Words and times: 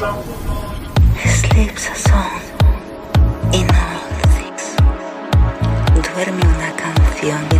Sleeps 0.00 1.90
a 1.90 1.94
song 1.94 2.40
in 3.52 3.68
all 3.68 4.00
things. 4.32 4.74
Duerme 5.92 6.40
una 6.40 6.72
canción. 6.74 7.59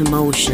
emotion. 0.00 0.53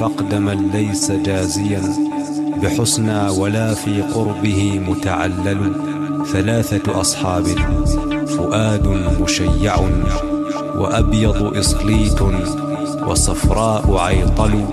فقد 0.00 0.34
من 0.34 0.70
ليس 0.72 1.10
جازيا 1.10 1.82
بحسنى 2.62 3.28
ولا 3.28 3.74
في 3.74 4.02
قربه 4.02 4.80
متعلل 4.88 5.72
ثلاثة 6.32 7.00
أصحاب 7.00 7.46
فؤاد 8.26 8.86
مشيع 9.20 9.76
وأبيض 10.76 11.56
إصليت 11.58 12.22
وصفراء 13.06 13.96
عيطل 13.98 14.64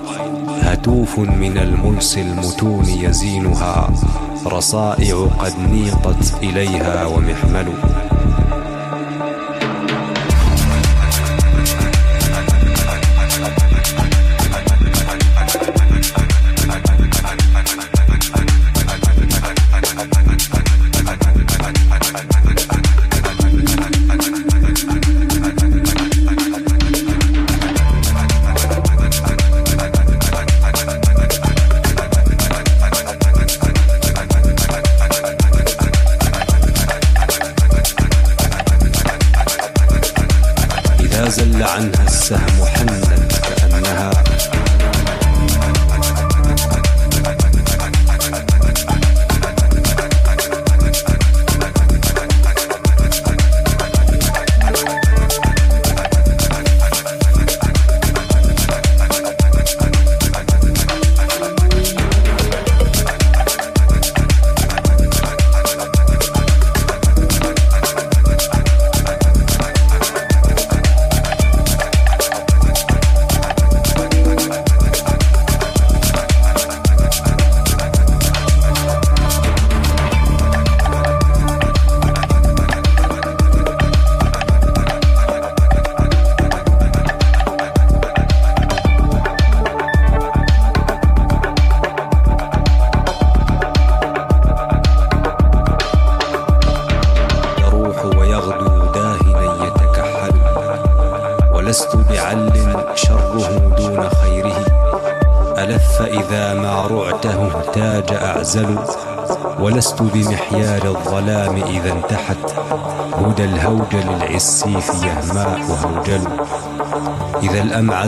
هتوف 0.61 1.20
من 1.20 1.57
الملس 1.57 2.17
المتون 2.17 2.86
يزينها 2.86 3.89
رصائع 4.45 5.15
قد 5.39 5.53
نيقت 5.72 6.34
إليها 6.43 7.05
ومحمل 7.05 7.67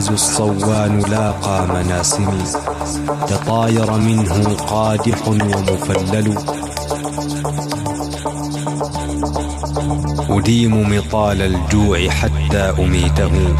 الأمعز 0.01 0.21
الصوان 0.21 0.99
لاقى 0.99 1.67
مناسمي 1.67 2.43
تطاير 3.27 3.91
منه 3.91 4.55
قادح 4.55 5.27
ومفلل. 5.27 6.37
أديم 10.29 10.97
مطال 10.97 11.41
الجوع 11.41 12.09
حتى 12.09 12.73
أميته. 12.79 13.55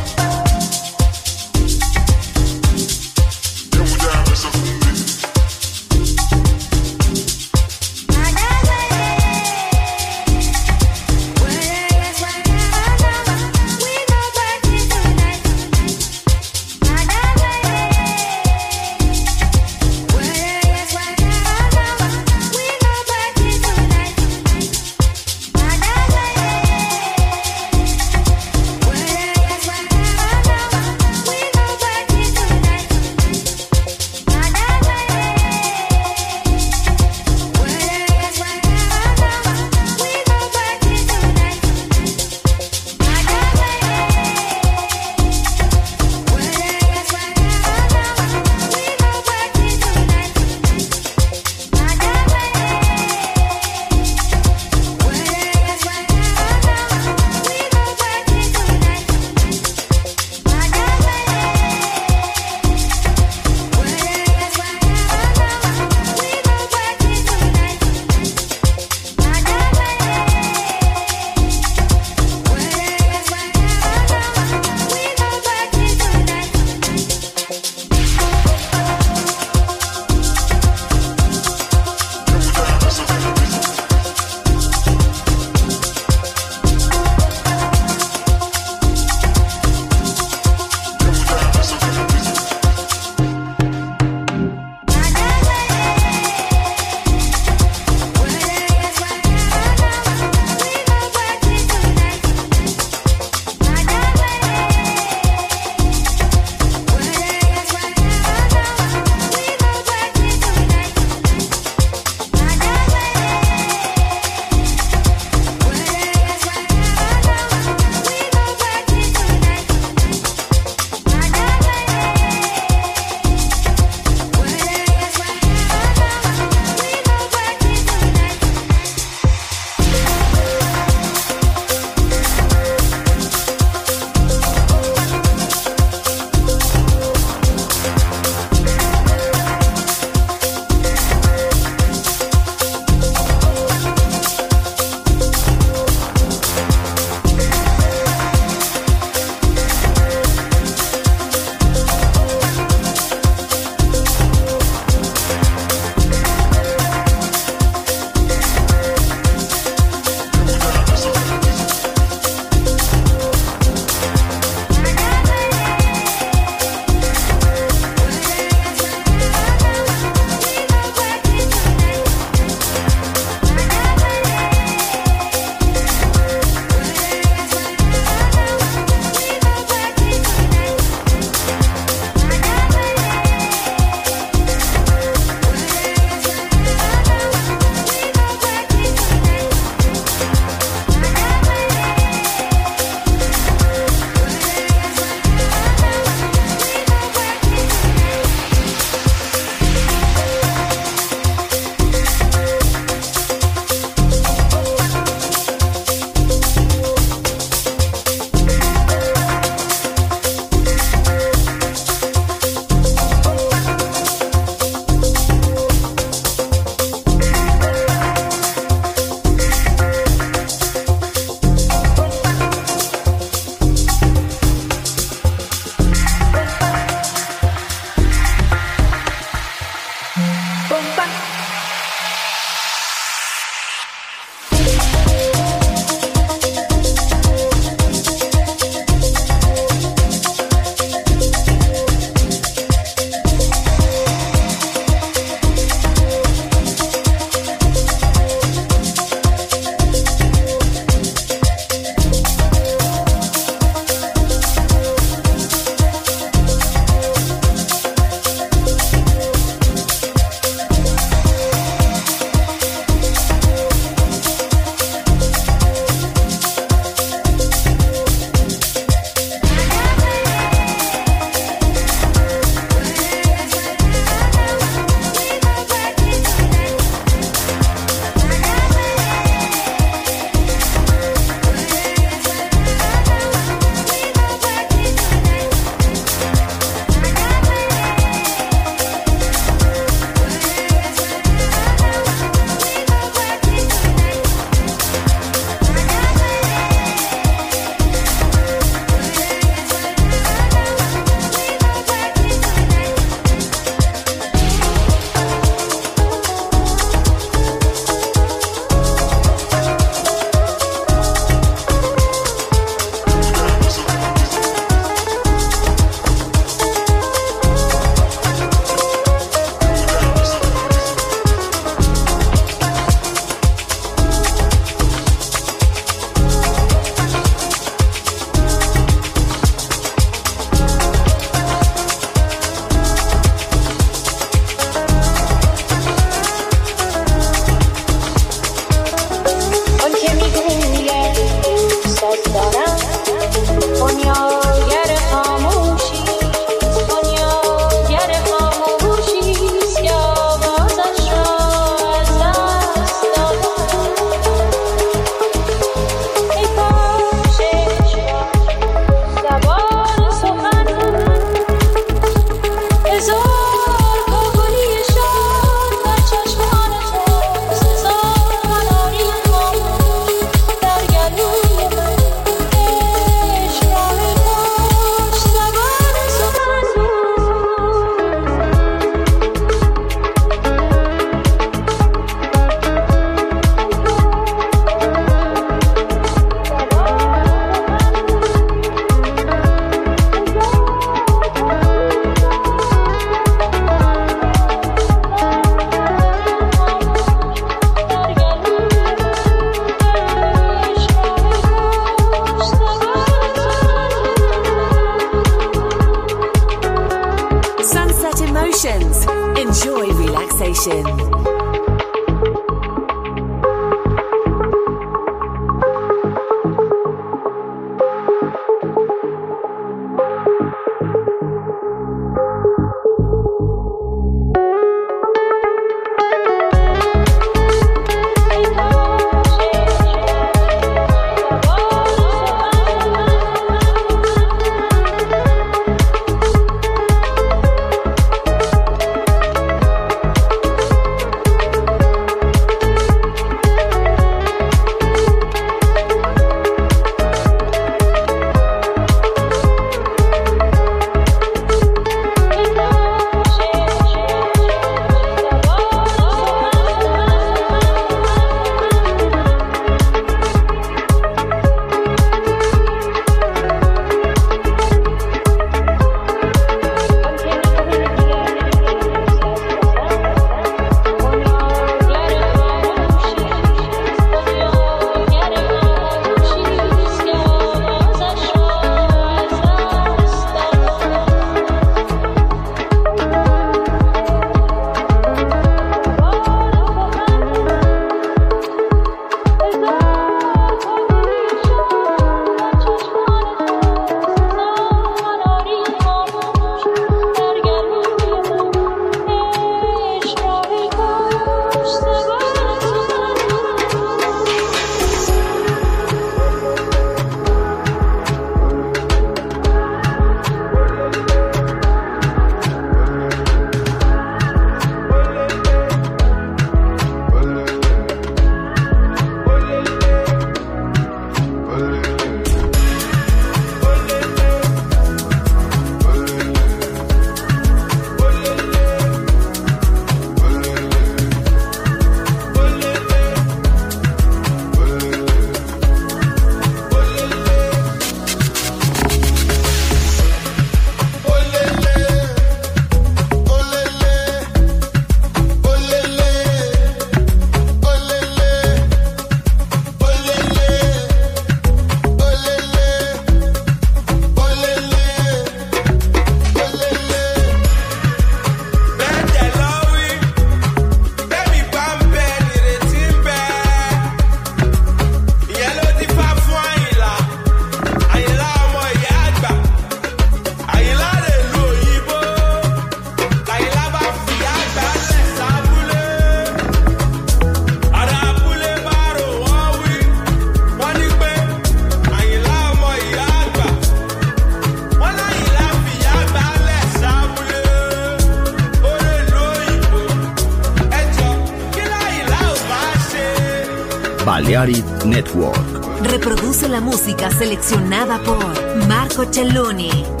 Música 596.71 597.11
seleccionada 597.11 598.01
por 598.01 598.65
Marco 598.65 599.03
Celloni. 599.11 600.00